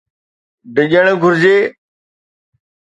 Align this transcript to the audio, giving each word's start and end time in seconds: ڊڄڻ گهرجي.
ڊڄڻ 0.75 1.05
گهرجي. 1.21 1.57